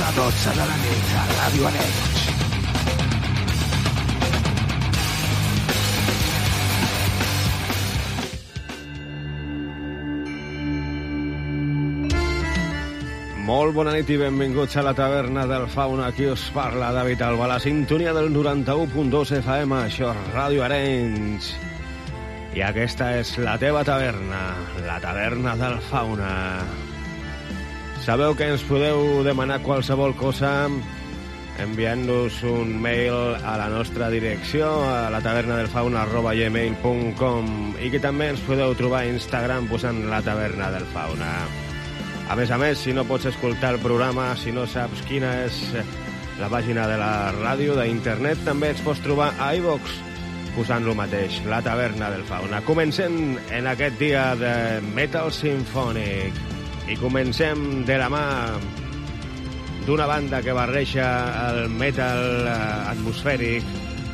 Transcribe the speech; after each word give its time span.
A 0.00 0.10
12 0.10 0.50
de 0.58 0.64
la 0.66 0.76
nit 0.80 1.10
a 1.14 1.24
Ràdio 1.30 1.66
Arenys. 1.68 2.22
Molt 13.44 13.74
bona 13.76 13.92
nit 13.94 14.08
i 14.10 14.16
benvinguts 14.18 14.74
a 14.80 14.82
la 14.82 14.94
taverna 14.98 15.44
del 15.46 15.68
Fauna. 15.70 16.08
Aquí 16.08 16.26
us 16.26 16.48
parla 16.54 16.90
David 16.96 17.22
Alba, 17.22 17.46
la 17.52 17.60
sintonia 17.60 18.14
del 18.16 18.32
91.2 18.34 19.36
FM, 19.38 19.78
això 19.84 20.10
és 20.10 20.32
Ràdio 20.34 20.64
Arenys. 20.66 21.52
I 22.56 22.66
aquesta 22.66 23.12
és 23.20 23.36
la 23.38 23.54
teva 23.62 23.84
taverna, 23.86 24.42
la 24.88 24.98
taverna 25.04 25.54
del 25.60 25.78
Fauna. 25.90 26.34
Sabeu 28.04 28.34
que 28.36 28.44
ens 28.44 28.60
podeu 28.68 29.22
demanar 29.24 29.62
qualsevol 29.64 30.12
cosa 30.20 30.68
enviant-nos 31.56 32.42
un 32.44 32.74
mail 32.82 33.14
a 33.40 33.54
la 33.56 33.70
nostra 33.72 34.10
direcció, 34.12 34.68
a 34.84 35.08
la 35.08 35.22
taverna 35.24 35.56
del 35.56 35.70
fauna 35.72 36.02
arroba 36.02 36.34
gmail.com 36.36 37.48
i 37.80 37.88
que 37.88 38.02
també 38.04 38.28
ens 38.34 38.44
podeu 38.44 38.76
trobar 38.76 39.06
a 39.06 39.08
Instagram 39.08 39.70
posant 39.72 40.02
la 40.12 40.20
taverna 40.20 40.68
del 40.74 40.84
fauna. 40.92 41.32
A 42.28 42.36
més 42.36 42.52
a 42.52 42.60
més, 42.60 42.84
si 42.84 42.92
no 42.92 43.08
pots 43.08 43.30
escoltar 43.32 43.72
el 43.72 43.80
programa, 43.80 44.34
si 44.36 44.52
no 44.52 44.68
saps 44.68 45.00
quina 45.08 45.38
és 45.46 45.64
la 46.42 46.52
pàgina 46.52 46.84
de 46.90 47.00
la 47.00 47.32
ràdio, 47.40 47.72
d'internet, 47.80 48.44
també 48.44 48.74
ens 48.74 48.84
pots 48.84 49.00
trobar 49.00 49.32
a 49.40 49.54
iVox, 49.56 49.96
posant 50.58 50.84
lo 50.84 50.92
mateix, 50.92 51.40
la 51.48 51.64
taverna 51.64 52.12
del 52.12 52.28
fauna. 52.28 52.60
Comencem 52.68 53.38
en 53.48 53.70
aquest 53.72 53.96
dia 53.96 54.34
de 54.36 54.58
Metal 54.92 55.32
Symphonic 55.32 56.53
i 56.88 56.96
comencem 57.00 57.84
de 57.88 57.96
la 57.98 58.10
mà 58.12 58.24
d'una 59.86 60.06
banda 60.08 60.40
que 60.42 60.52
barreja 60.56 61.06
el 61.48 61.68
metal 61.72 62.48
eh, 62.48 62.92
atmosfèric 62.92 63.64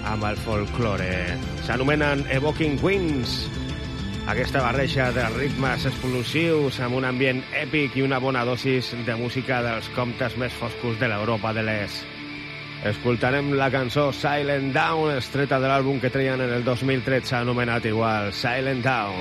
amb 0.07 0.25
el 0.27 0.39
folklore. 0.45 1.39
S'anomenen 1.67 2.25
Evoking 2.31 2.79
Winds, 2.83 3.45
aquesta 4.31 4.63
barreja 4.63 5.11
de 5.15 5.27
ritmes 5.37 5.87
explosius 5.91 6.81
amb 6.83 6.99
un 6.99 7.07
ambient 7.07 7.43
èpic 7.59 7.99
i 7.99 8.07
una 8.07 8.19
bona 8.23 8.45
dosis 8.47 8.93
de 9.07 9.19
música 9.19 9.63
dels 9.67 9.91
comptes 9.97 10.37
més 10.39 10.55
foscos 10.59 10.99
de 11.01 11.11
l'Europa 11.11 11.55
de 11.57 11.67
l'Est. 11.67 12.07
Escoltarem 12.87 13.53
la 13.61 13.69
cançó 13.71 14.09
Silent 14.17 14.71
Down, 14.73 15.19
estreta 15.19 15.61
de 15.61 15.69
l'àlbum 15.69 16.01
que 16.01 16.11
treien 16.11 16.41
en 16.41 16.55
el 16.61 16.65
2013 16.65 17.37
anomenat 17.43 17.91
igual, 17.91 18.33
Silent 18.33 18.81
Down. 18.87 19.21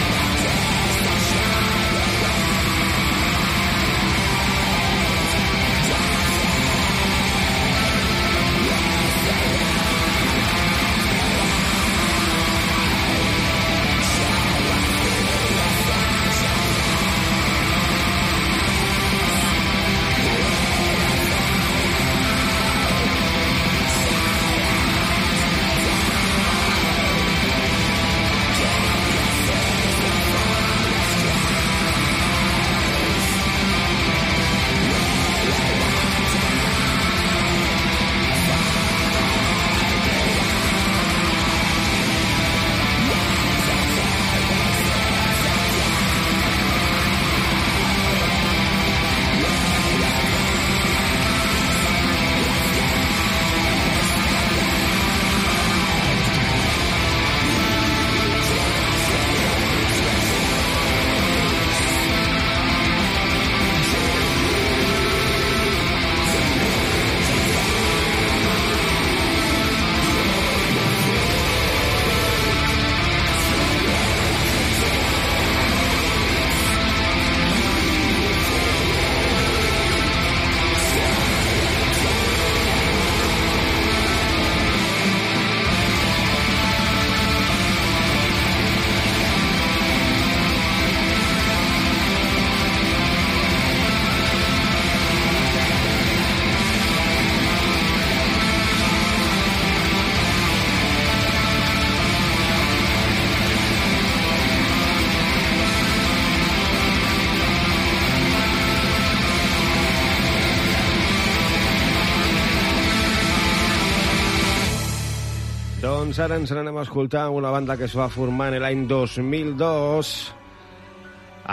Doncs 116.11 116.25
ara 116.25 116.35
ens 116.41 116.51
n'anem 116.51 116.75
a 116.75 116.81
escoltar 116.83 117.29
una 117.31 117.53
banda 117.55 117.77
que 117.79 117.85
es 117.87 117.93
va 117.95 118.09
formar 118.11 118.49
l'any 118.59 118.81
2002 118.83 120.09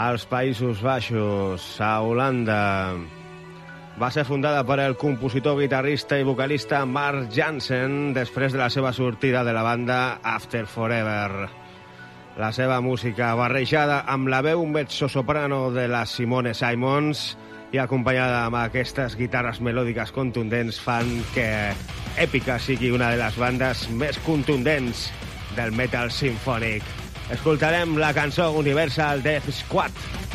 als 0.01 0.25
Països 0.27 0.81
Baixos, 0.83 1.67
a 1.79 1.93
Holanda. 2.03 2.57
Va 4.03 4.09
ser 4.11 4.25
fundada 4.27 4.65
per 4.67 4.81
el 4.83 4.97
compositor, 4.99 5.61
guitarrista 5.61 6.19
i 6.19 6.27
vocalista 6.27 6.83
Mark 6.91 7.31
Jansen 7.31 8.11
després 8.17 8.51
de 8.51 8.59
la 8.59 8.67
seva 8.67 8.91
sortida 8.91 9.45
de 9.47 9.55
la 9.55 9.63
banda 9.63 10.19
After 10.27 10.67
Forever. 10.67 11.47
La 12.43 12.51
seva 12.51 12.81
música 12.83 13.37
barrejada 13.39 14.01
amb 14.11 14.27
la 14.27 14.43
veu 14.43 14.67
mezzosoprano 14.67 15.69
de 15.71 15.87
la 15.87 16.03
Simone 16.03 16.59
Simons 16.59 17.29
i 17.73 17.81
acompanyada 17.83 18.45
amb 18.47 18.57
aquestes 18.61 19.17
guitarres 19.19 19.61
melòdiques 19.61 20.13
contundents 20.17 20.79
fan 20.81 21.11
que 21.35 21.49
Èpica 22.19 22.57
sigui 22.59 22.91
una 22.95 23.13
de 23.13 23.21
les 23.21 23.37
bandes 23.39 23.85
més 23.95 24.19
contundents 24.27 25.09
del 25.57 25.75
metal 25.77 26.11
sinfònic. 26.11 26.87
Escoltarem 27.35 27.99
la 28.01 28.15
cançó 28.17 28.51
Universal 28.57 29.23
Death 29.23 29.53
Squad. 29.53 30.28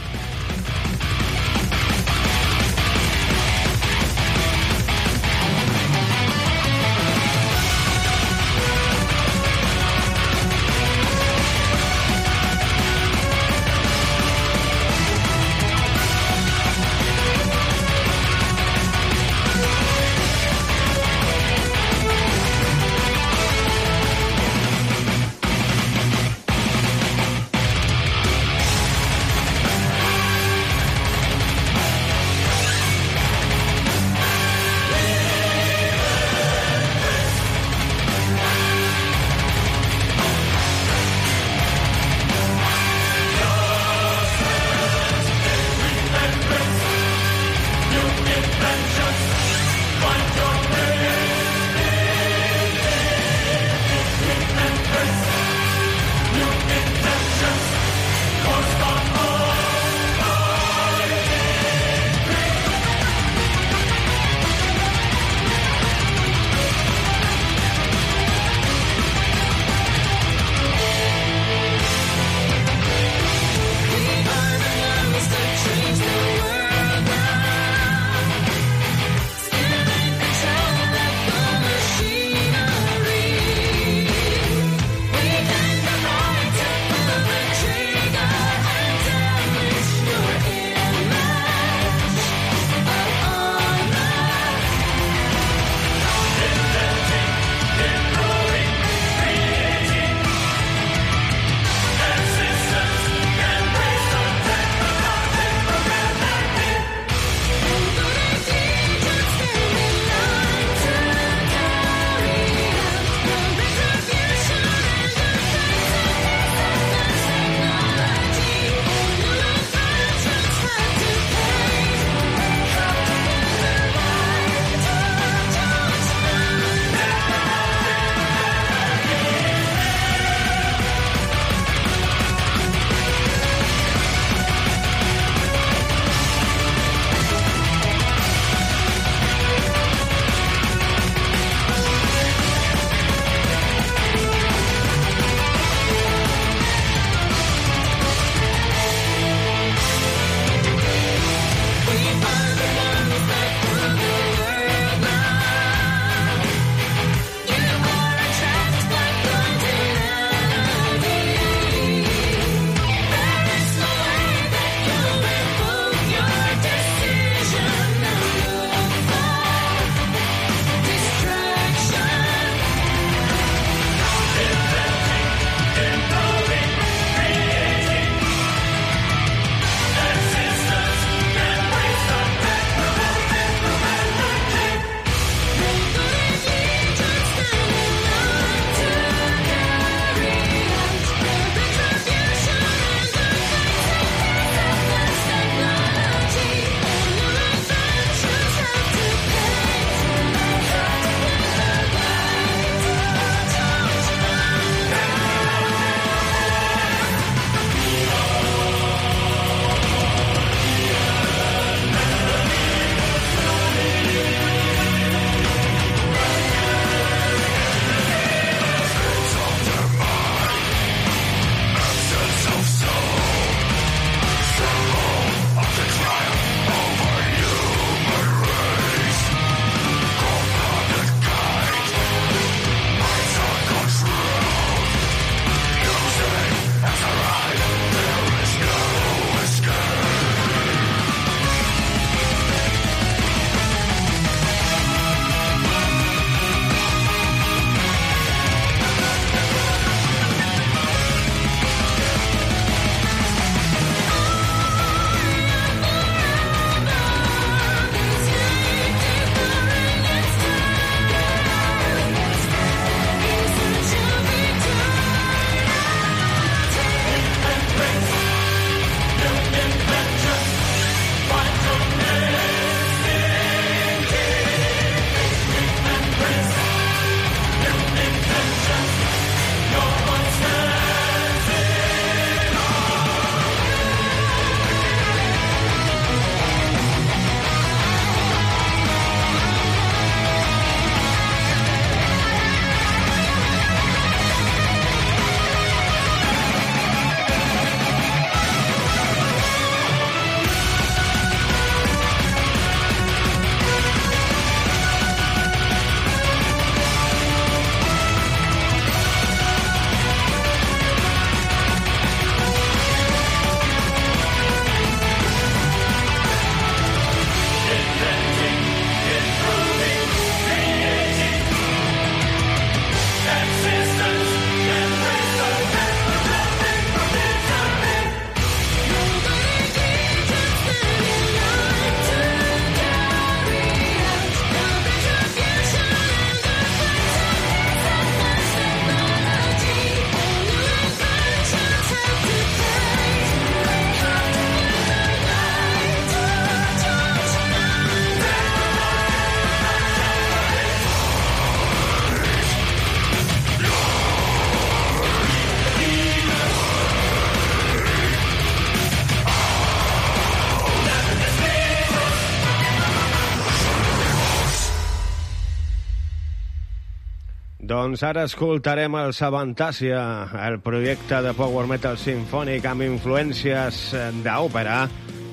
Doncs 367.83 367.99
ara 368.07 368.21
escoltarem 368.23 368.93
el 368.95 369.09
Savantàcia, 369.11 369.99
el 370.47 370.53
projecte 370.63 371.17
de 371.25 371.33
power 371.35 371.65
metal 371.67 371.97
sinfònic 371.99 372.63
amb 372.69 372.85
influències 372.85 373.79
d'òpera, 374.23 374.77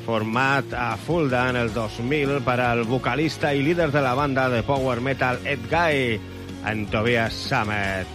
format 0.03 0.75
a 0.75 0.89
Fulda 0.99 1.45
en 1.53 1.61
el 1.61 1.71
2000 1.77 2.41
per 2.43 2.57
al 2.65 2.83
vocalista 2.91 3.53
i 3.55 3.63
líder 3.63 3.93
de 3.95 4.03
la 4.03 4.17
banda 4.19 4.49
de 4.51 4.65
power 4.67 4.99
metal 4.99 5.39
Ed 5.47 5.71
Guy, 5.71 6.19
en 6.67 6.83
Tobias 6.91 7.39
Sammet. 7.39 8.11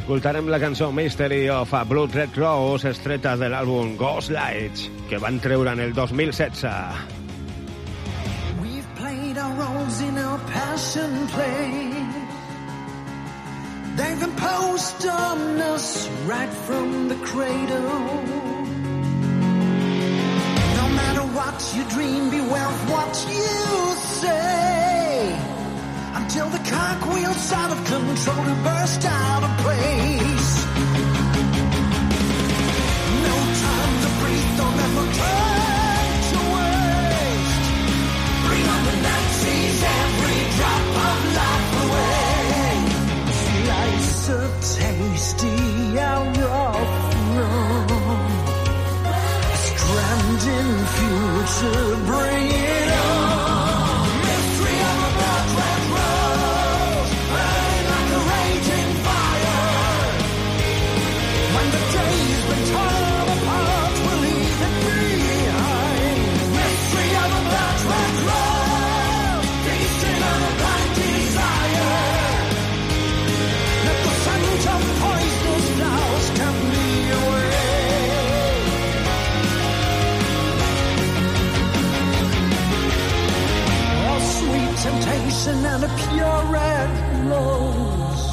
Escoltarem 0.00 0.48
la 0.48 0.62
cançó 0.64 0.88
Mystery 0.88 1.44
of 1.52 1.76
a 1.76 1.84
Blood 1.84 2.16
Red 2.16 2.40
Rose, 2.40 2.88
estreta 2.88 3.36
de 3.36 3.52
l'àlbum 3.52 3.98
Ghost 4.00 4.32
Lights, 4.32 4.88
que 5.12 5.20
van 5.20 5.44
treure 5.44 5.76
en 5.76 5.84
el 5.84 5.92
2016. 5.92 6.64
We've 8.64 8.94
played 8.96 9.36
our 9.36 9.52
roles 9.60 10.00
in 10.00 10.16
our 10.24 10.40
passion 10.56 11.28
play 11.36 12.07
They've 13.98 14.22
imposed 14.22 15.06
on 15.08 15.60
us 15.60 16.08
right 16.24 16.54
from 16.66 17.08
the 17.08 17.16
cradle. 17.16 18.04
No 20.80 20.86
matter 21.00 21.24
what 21.38 21.56
you 21.74 21.82
dream, 21.94 22.30
beware 22.30 22.68
of 22.74 22.90
what 22.92 23.12
you 23.28 23.96
say. 24.22 25.36
Until 26.14 26.48
the 26.48 26.62
cartwheel's 26.70 27.52
out 27.52 27.70
of 27.72 27.78
control 27.86 28.44
and 28.52 28.64
burst 28.64 29.04
out 29.04 29.42
of 29.42 29.52
place. 29.64 30.37
so 44.28 44.36
tasty 44.60 45.98
on 45.98 46.34
your 46.34 46.72
throne. 47.12 48.28
Stranding 49.68 50.74
future, 50.96 51.96
bring 52.04 52.48
it 52.50 52.92
on. 52.92 53.17
Temptation 85.28 85.64
and 85.66 85.84
a 85.84 85.88
pure 85.88 86.52
red 86.52 86.90
rose. 87.26 88.24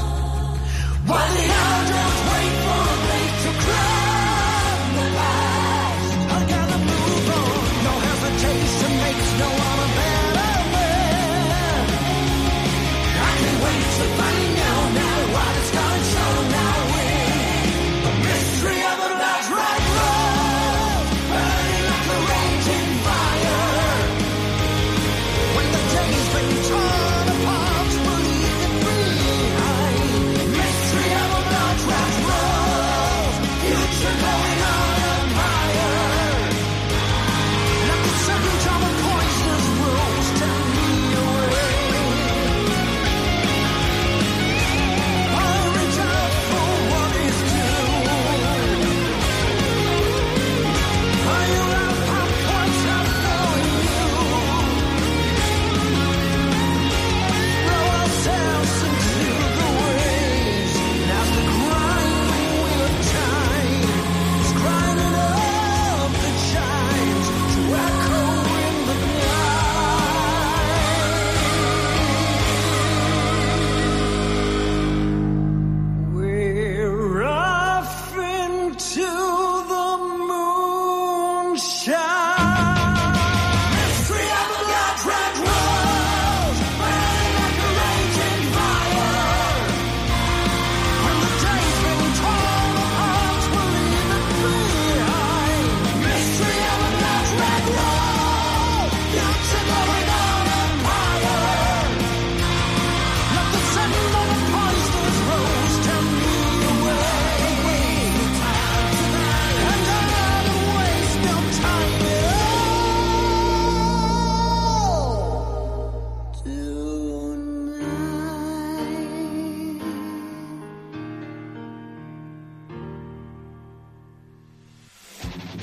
While 1.06 1.34
the 1.34 1.46
elders 1.64 2.18
wait 2.30 2.54
for 2.64 2.88
me 3.06 3.20
to 3.44 3.60
crumble 3.64 3.95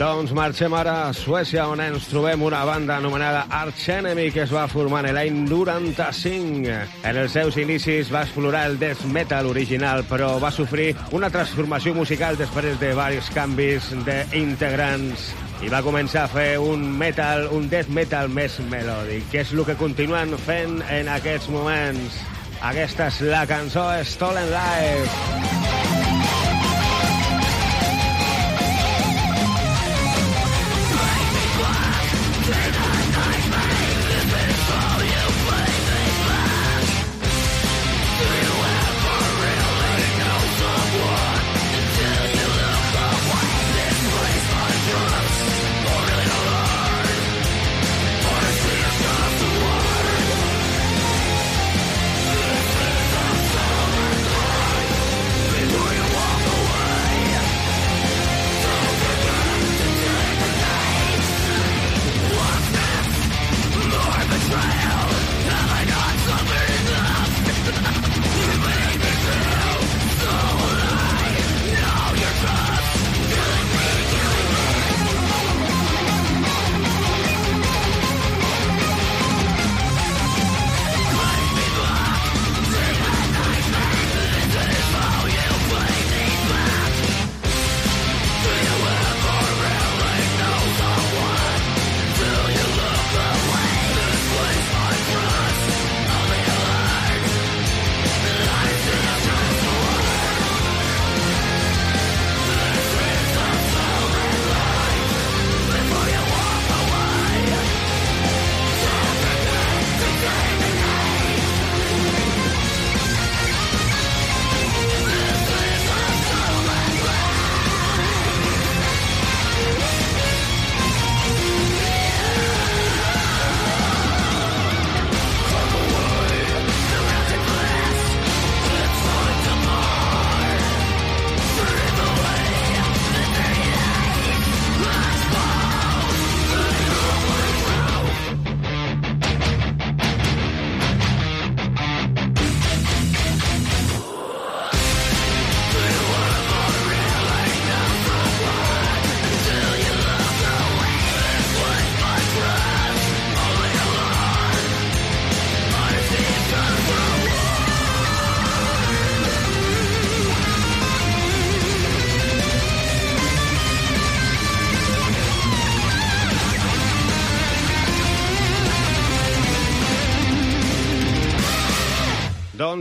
Doncs 0.03 0.33
marxem 0.35 0.73
ara 0.75 0.93
a 1.07 1.11
Suècia, 1.15 1.69
on 1.71 1.79
ens 1.79 2.09
trobem 2.11 2.41
una 2.43 2.65
banda 2.67 2.97
anomenada 2.97 3.45
Arch 3.55 3.85
Enemy, 3.95 4.33
que 4.35 4.41
es 4.43 4.51
va 4.51 4.65
formar 4.67 5.05
en 5.07 5.15
l'any 5.15 5.37
95. 5.47 6.73
En 7.07 7.19
els 7.21 7.37
seus 7.37 7.55
inicis 7.63 8.11
va 8.11 8.25
explorar 8.27 8.65
el 8.67 8.81
death 8.81 9.05
metal 9.15 9.47
original, 9.47 10.03
però 10.11 10.33
va 10.43 10.51
sofrir 10.51 10.89
una 11.15 11.31
transformació 11.31 11.95
musical 11.95 12.35
després 12.41 12.81
de 12.81 12.91
diversos 12.91 13.31
canvis 13.31 13.93
d'integrants 14.03 15.29
i 15.63 15.71
va 15.71 15.85
començar 15.87 16.25
a 16.27 16.33
fer 16.33 16.57
un 16.59 16.83
metal, 16.99 17.47
un 17.55 17.69
death 17.71 17.93
metal 17.95 18.27
més 18.27 18.59
melòdic, 18.73 19.29
que 19.31 19.45
és 19.47 19.53
el 19.55 19.63
que 19.69 19.79
continuen 19.79 20.35
fent 20.49 20.81
en 20.91 21.13
aquests 21.15 21.47
moments. 21.55 22.19
Aquesta 22.73 23.07
és 23.07 23.23
la 23.31 23.47
cançó 23.47 23.87
Stolen 24.03 24.51
Life. 24.51 25.72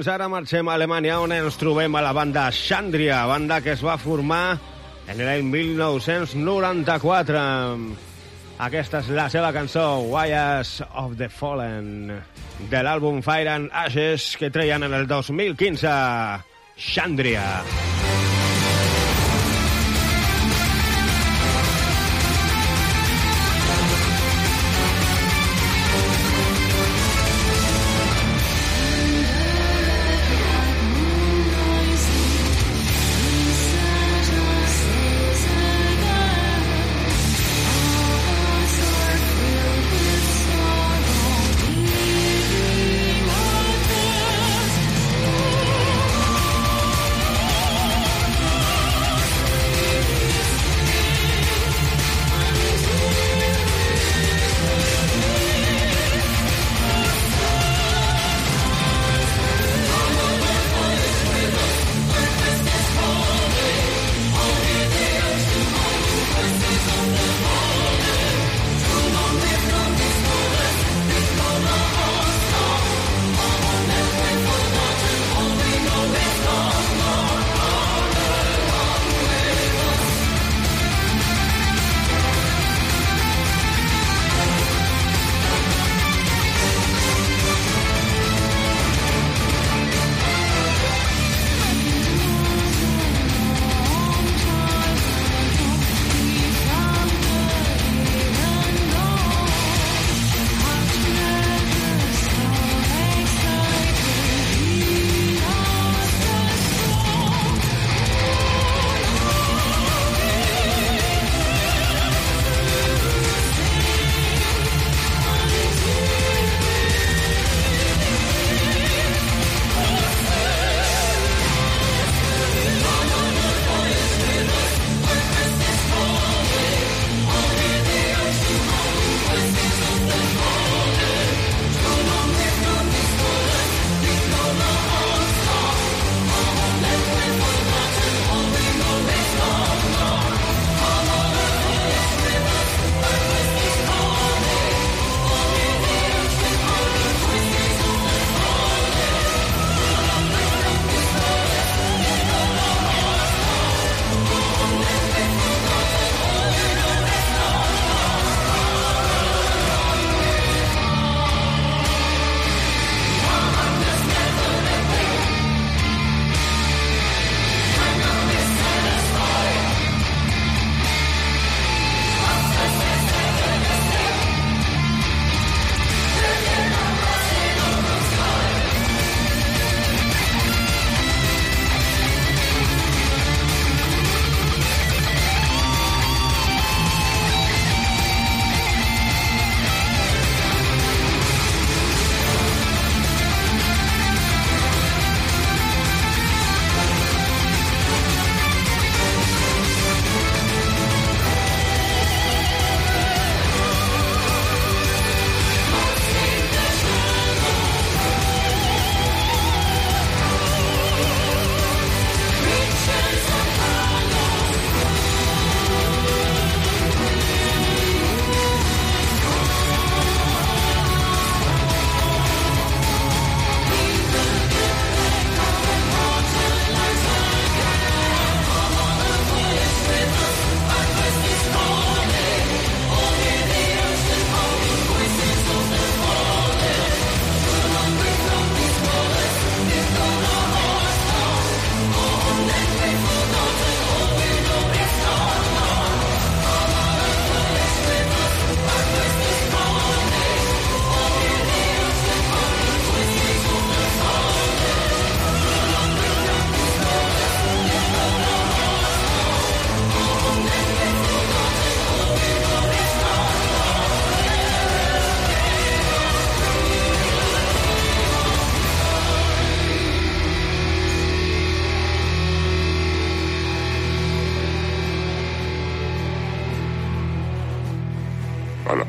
Doncs 0.02 0.16
ara 0.16 0.26
marxem 0.34 0.66
a 0.66 0.74
Alemanya, 0.74 1.20
on 1.22 1.30
ens 1.30 1.60
trobem 1.62 1.94
a 1.94 2.02
la 2.02 2.10
banda 2.10 2.48
Xandria, 2.50 3.20
banda 3.30 3.62
que 3.62 3.76
es 3.76 3.84
va 3.86 4.02
formar 4.02 4.58
en 5.06 5.22
l'any 5.22 5.46
1994. 5.46 7.44
Aquesta 8.66 9.04
és 9.06 9.12
la 9.14 9.30
seva 9.30 9.54
cançó, 9.54 10.02
Wires 10.10 10.82
of 10.98 11.14
the 11.22 11.30
Fallen, 11.30 12.18
de 12.74 12.82
l'àlbum 12.82 13.22
Fire 13.22 13.54
and 13.54 13.70
Ashes, 13.70 14.34
que 14.42 14.50
treien 14.50 14.90
en 14.90 14.98
el 15.04 15.06
2015. 15.06 15.86
Xandria. 16.82 17.46
Xandria. 17.62 18.11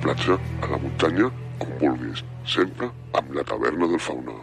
platja, 0.03 0.38
a 0.62 0.73
la 0.73 0.81
muntanya, 0.83 1.31
com 1.62 1.77
vulguis, 1.83 2.25
sempre 2.57 2.91
amb 3.19 3.37
la 3.38 3.47
taverna 3.47 3.88
del 3.95 4.03
Fauna. 4.03 4.41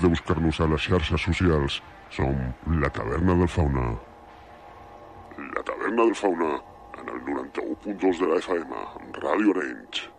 De 0.00 0.08
buscar-nos 0.08 0.60
a 0.60 0.68
les 0.70 0.86
xarxes 0.88 1.26
socials. 1.28 1.82
Som 2.12 2.36
la 2.80 2.90
Taverna 2.92 3.34
del 3.40 3.48
Fauna. 3.48 3.86
La 5.56 5.62
Taverna 5.62 6.04
del 6.04 6.14
Fauna, 6.14 6.54
en 7.00 7.08
el 7.08 7.20
91.2 7.24 8.18
de 8.20 8.32
la 8.32 8.40
FM, 8.40 8.82
Ràdio 9.20 9.56
Orange. 9.56 10.11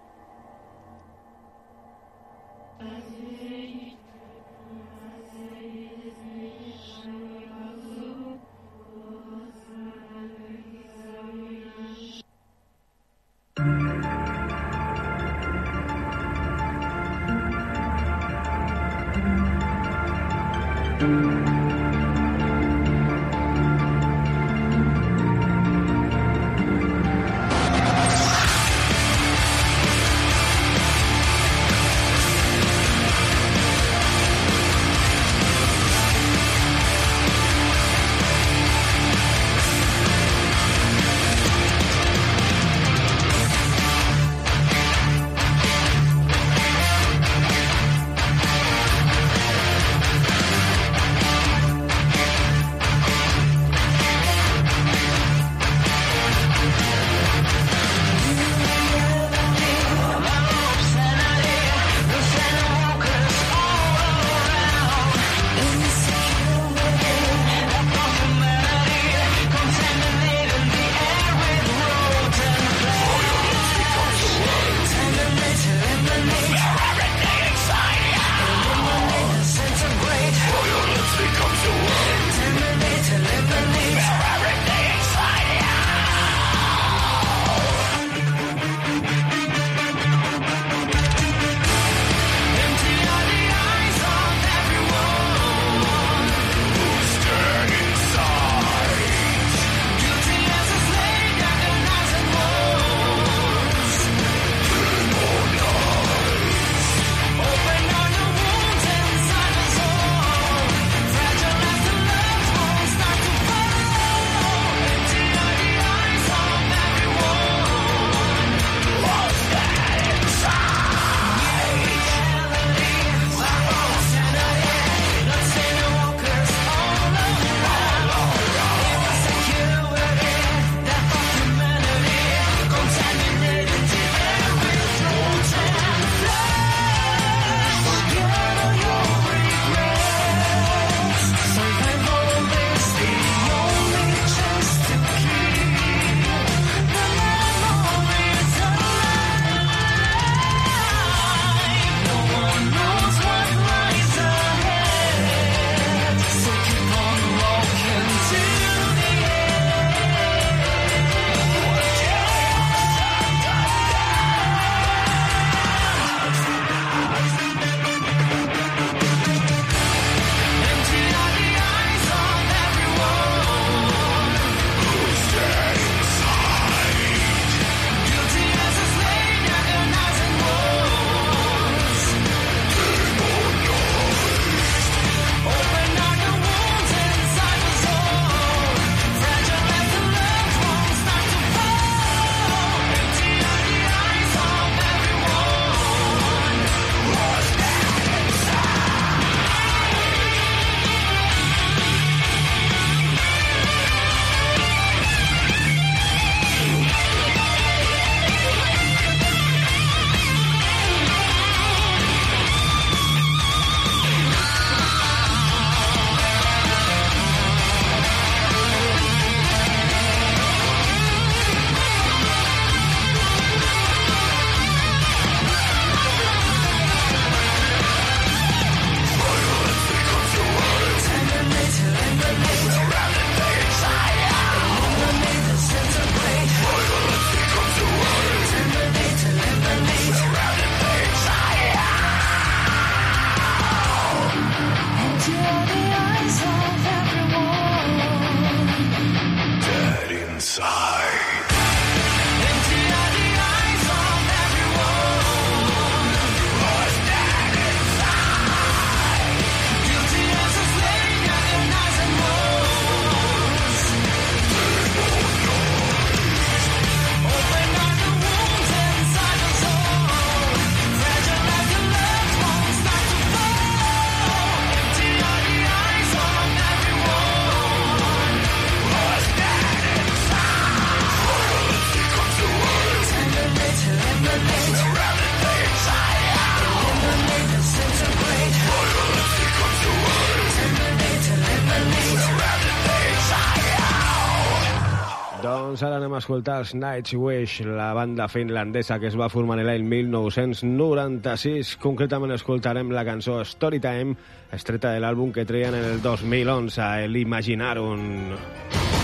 A 296.16 296.22
escoltar 296.22 296.60
els 296.62 296.74
Nightwish, 296.78 297.64
la 297.66 297.92
banda 297.98 298.28
finlandesa 298.32 299.00
que 299.02 299.10
es 299.10 299.18
va 299.20 299.30
formar 299.34 299.60
l'any 299.60 299.86
1996. 299.90 301.76
Concretament 301.84 302.36
escoltarem 302.36 302.92
la 302.94 303.06
cançó 303.08 303.42
Storytime, 303.46 304.18
estreta 304.54 304.94
de 304.94 305.04
l'àlbum 305.04 305.34
que 305.36 305.46
treien 305.50 305.78
en 305.78 305.90
el 305.96 306.04
2011, 306.06 307.08
l'Imaginarum. 307.08 308.04
L'Imaginarum. 308.34 309.03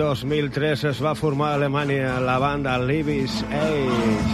2003 0.00 0.84
es 0.88 1.00
va 1.04 1.10
formar 1.14 1.50
a 1.50 1.56
Alemanya 1.58 2.14
la 2.24 2.38
banda 2.40 2.78
Libis 2.80 3.34
Age. 3.52 4.30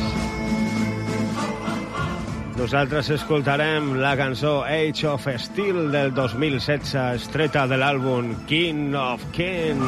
Nosaltres 2.56 3.10
escoltarem 3.16 3.96
la 3.98 4.14
cançó 4.16 4.60
Age 4.62 5.08
of 5.10 5.26
Steel 5.48 5.90
del 5.90 6.14
2016, 6.14 6.94
estreta 7.18 7.66
de 7.66 7.82
l'àlbum 7.82 8.32
King 8.46 8.94
of 8.94 9.26
King. 9.34 9.82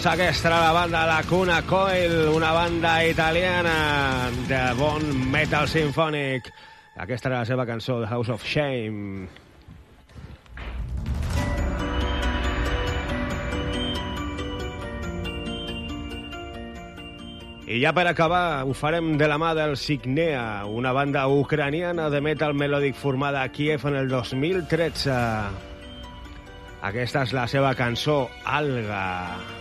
Doncs 0.00 0.14
aquesta 0.14 0.48
era 0.48 0.58
la 0.62 0.72
banda 0.72 1.00
La 1.04 1.22
Cuna 1.28 1.58
Coil, 1.68 2.30
una 2.32 2.52
banda 2.56 3.04
italiana 3.04 4.30
de 4.48 4.60
bon 4.78 5.04
metal 5.28 5.68
sinfònic. 5.68 6.48
Aquesta 6.96 7.28
era 7.28 7.42
la 7.42 7.44
seva 7.44 7.66
cançó, 7.68 7.98
The 8.00 8.08
House 8.08 8.32
of 8.32 8.40
Shame. 8.40 9.28
I 17.68 17.84
ja 17.84 17.92
per 17.92 18.08
acabar, 18.08 18.64
ho 18.64 18.72
farem 18.72 19.18
de 19.20 19.28
la 19.28 19.36
mà 19.36 19.52
del 19.52 19.76
Signea, 19.76 20.64
una 20.64 20.96
banda 20.96 21.28
ucraniana 21.28 22.08
de 22.08 22.24
metal 22.24 22.56
melòdic 22.56 22.96
formada 22.96 23.44
a 23.44 23.52
Kiev 23.52 23.84
en 23.84 24.00
el 24.00 24.08
2013. 24.08 25.22
Aquesta 26.88 27.28
és 27.28 27.36
la 27.36 27.50
seva 27.52 27.76
cançó, 27.76 28.22
Alga. 28.48 29.59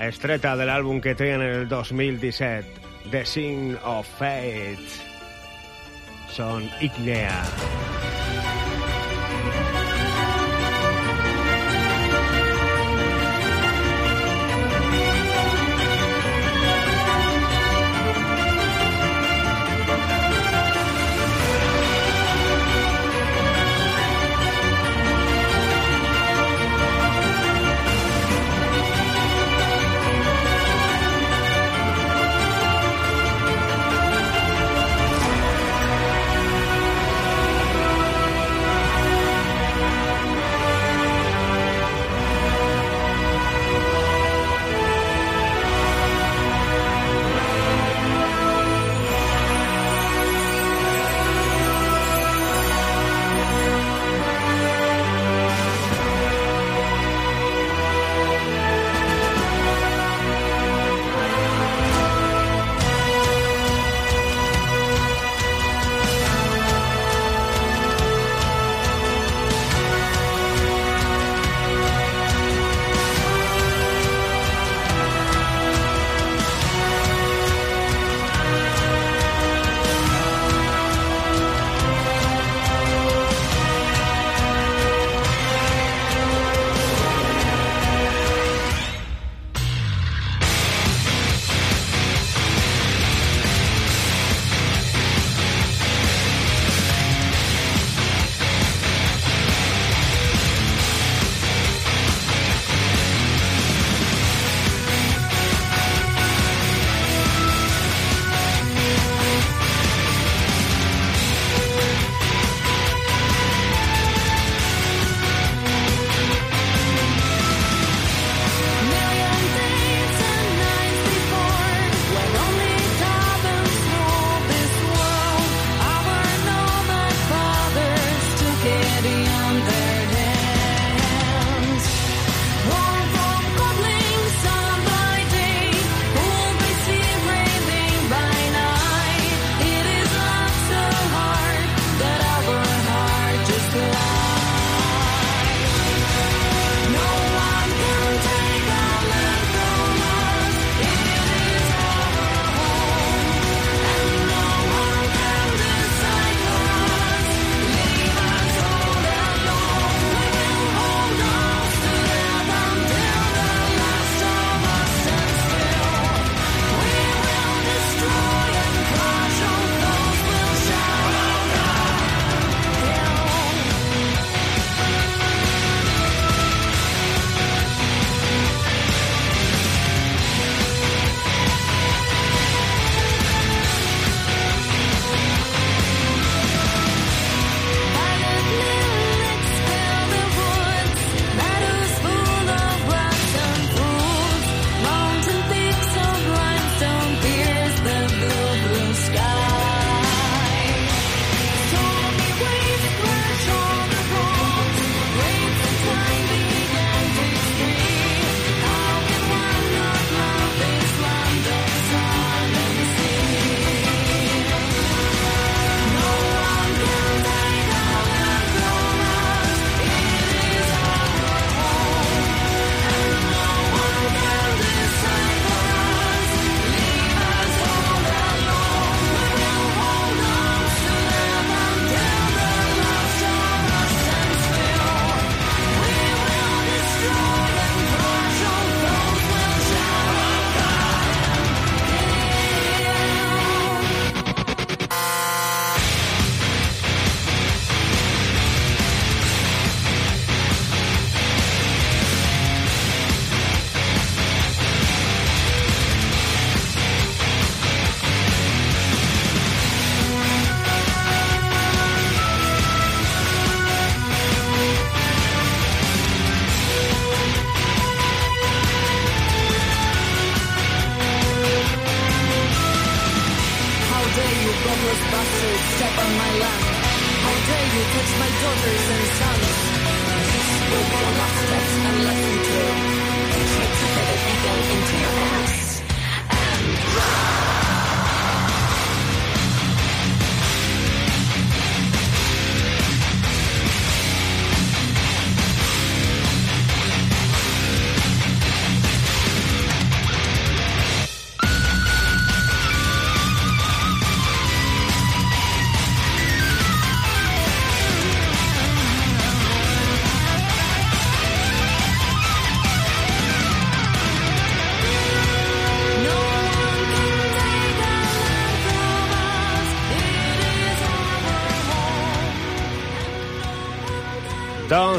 Estreta 0.00 0.54
de 0.56 0.64
l'àlbum 0.64 1.02
que 1.04 1.12
treien 1.12 1.42
en 1.44 1.58
el 1.58 1.66
2017, 1.68 2.80
The 3.12 3.20
Sing 3.28 3.76
of 3.84 4.08
Fate. 4.16 4.96
Són 6.32 6.64
Ignea. 6.80 7.36
step 7.44 8.19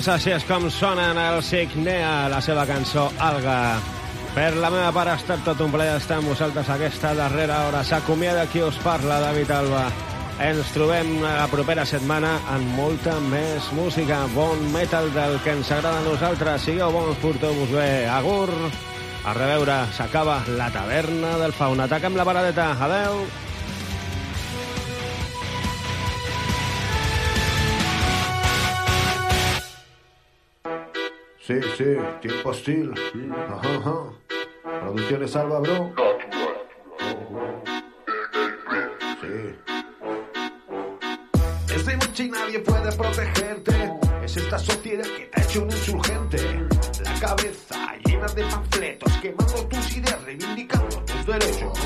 és 0.02 0.45
com 0.49 0.64
sonen 0.74 1.18
el 1.20 1.43
Signea, 1.45 2.28
la 2.32 2.39
seva 2.41 2.64
cançó 2.66 3.04
Alga. 3.22 3.78
Per 4.34 4.56
la 4.58 4.72
meva 4.74 4.89
part 4.95 5.12
ha 5.12 5.18
estat 5.20 5.43
tot 5.45 5.60
un 5.62 5.70
plaer 5.70 5.99
estar 5.99 6.18
amb 6.18 6.32
vosaltres 6.32 6.70
aquesta 6.74 7.12
darrera 7.14 7.68
hora. 7.68 7.84
S'acomiada 7.84 8.47
qui 8.49 8.64
us 8.66 8.80
parla, 8.82 9.20
David 9.22 9.52
Alba. 9.52 9.84
Ens 10.41 10.72
trobem 10.74 11.20
la 11.22 11.45
propera 11.52 11.86
setmana 11.86 12.32
amb 12.49 12.74
molta 12.80 13.20
més 13.30 13.70
música, 13.78 14.24
bon 14.34 14.72
metal 14.74 15.12
del 15.14 15.38
que 15.45 15.54
ens 15.54 15.70
agrada 15.70 15.99
a 15.99 16.08
nosaltres. 16.08 16.66
Sigueu 16.66 16.89
bons, 16.91 17.22
porteu-vos 17.22 17.70
bé. 17.70 18.08
Agur, 18.10 18.49
a 19.22 19.38
reveure, 19.38 19.84
s'acaba 19.93 20.41
la 20.58 20.72
taverna 20.74 21.38
del 21.38 21.54
fauna. 21.54 21.86
Ataquem 21.86 22.18
la 22.18 22.26
paradeta. 22.26 22.72
Adeu. 22.89 23.22
Sí, 31.41 31.55
sí, 31.75 31.97
tiempo 32.21 32.49
hostil. 32.49 32.93
Ajá, 33.49 33.75
ajá. 33.77 33.95
Producciones 34.81 35.35
Alba, 35.35 35.59
bro. 35.59 35.91
Sí. 39.21 39.55
Es 41.73 41.85
de 41.85 41.97
noche 41.97 42.23
y 42.25 42.29
nadie 42.29 42.59
puede 42.59 42.91
protegerte. 42.91 43.71
Es 44.23 44.37
esta 44.37 44.59
sociedad 44.59 45.03
que 45.03 45.25
te 45.25 45.41
ha 45.41 45.43
hecho 45.43 45.63
un 45.63 45.71
insurgente. 45.71 46.37
La 47.03 47.19
cabeza 47.19 47.97
llena 48.05 48.27
de 48.27 48.43
panfletos, 48.43 49.11
quemando 49.17 49.67
tus 49.67 49.97
ideas, 49.97 50.23
reivindicando 50.23 51.03
tus 51.03 51.25
derechos. 51.25 51.79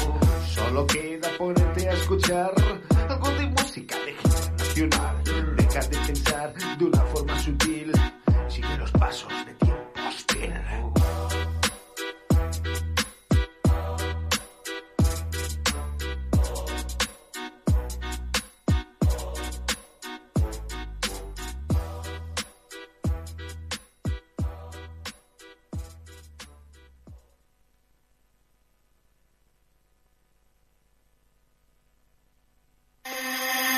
Solo 0.54 0.86
queda 0.86 1.30
ponerte 1.38 1.90
a 1.90 1.94
escuchar 1.94 2.54
algo 3.08 3.30
de 3.30 3.48
música 3.48 3.96
de 4.00 4.16
nacional. 4.58 5.16
Deja 5.56 5.80
de 5.80 5.98
pensar 6.06 6.54
de 6.54 6.86
pasos 9.06 9.30
de 9.46 9.54
tiempo 9.54 10.02
hostil. 10.08 10.52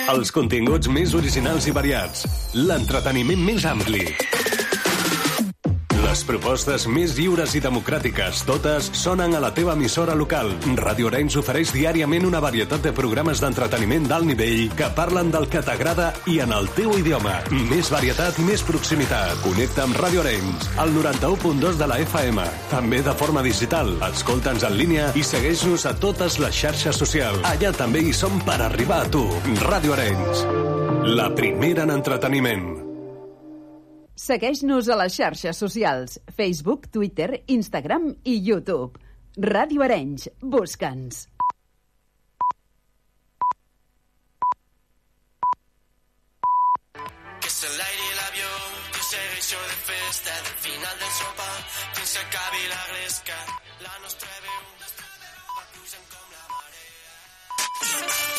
Els 0.07 0.31
continguts 0.31 0.87
més 0.87 1.11
originals 1.19 1.67
i 1.67 1.75
variats. 1.75 2.23
L'entreteniment 2.55 3.43
més 3.43 3.67
ampli. 3.67 4.05
Propostes 6.27 6.83
més 6.91 7.13
lliures 7.15 7.53
i 7.55 7.61
democràtiques, 7.63 8.41
totes 8.47 8.89
sonen 8.99 9.37
a 9.37 9.39
la 9.39 9.53
teva 9.55 9.77
emissora 9.77 10.15
local. 10.19 10.49
Radio 10.75 11.07
Arenys 11.07 11.37
ofereix 11.39 11.71
diàriament 11.71 12.25
una 12.27 12.41
varietat 12.43 12.83
de 12.83 12.91
programes 12.95 13.39
d'entreteniment 13.39 14.09
d'alt 14.09 14.27
nivell 14.27 14.73
que 14.75 14.89
parlen 14.97 15.31
del 15.31 15.47
que 15.47 15.61
t'agrada 15.63 16.09
i 16.27 16.41
en 16.43 16.51
el 16.51 16.67
teu 16.75 16.97
idioma. 16.99 17.37
Més 17.69 17.91
varietat 17.93 18.41
més 18.43 18.63
proximitat. 18.67 19.39
Connecta 19.45 19.85
amb 19.87 19.95
Radio 20.01 20.25
Arenys, 20.25 20.67
al 20.83 20.91
91.2 20.97 21.79
de 21.79 21.87
la 21.87 21.99
FM. 22.03 22.47
També 22.73 22.99
de 23.05 23.15
forma 23.15 23.43
digital. 23.45 23.93
Escolta'ns 24.09 24.67
en 24.67 24.75
línia 24.75 25.11
i 25.15 25.23
segueix-nos 25.23 25.87
a 25.87 25.95
totes 25.95 26.41
les 26.43 26.59
xarxes 26.59 26.99
socials. 26.99 27.39
Allà 27.47 27.71
també 27.71 28.03
hi 28.03 28.11
som 28.11 28.35
per 28.43 28.59
arribar 28.67 29.05
a 29.05 29.13
tu. 29.15 29.23
Radio 29.63 29.95
Arenys. 29.95 30.43
La 31.07 31.31
primera 31.35 31.87
en 31.87 31.95
entreteniment. 31.95 32.86
Segueix-nos 34.17 34.87
a 34.89 34.95
les 34.97 35.13
xarxes 35.13 35.59
socials, 35.61 36.17
Facebook, 36.33 36.87
Twitter, 36.89 37.43
Instagram 37.53 38.09
i 38.25 38.39
YouTube. 38.49 38.97
Ràdio 39.37 39.83
Arenys, 39.85 40.25
busca'ns. 40.41 41.27
La 56.27 56.43
marea. 56.49 58.36